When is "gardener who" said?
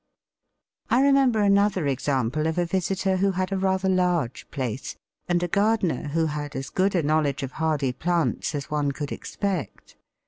5.47-6.25